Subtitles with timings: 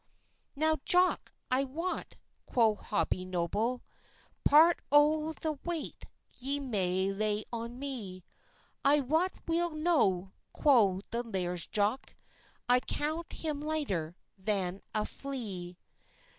[0.55, 2.15] "Now, Jock, I wat,"
[2.47, 3.83] quo Hobie Noble,
[4.43, 6.05] "Part o the weight
[6.39, 8.23] ye may lay on me,"
[8.83, 12.15] "I wat weel no," quo the Laird's Jock
[12.67, 15.77] "I count him lighter than a flee."